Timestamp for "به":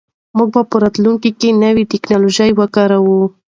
0.53-0.61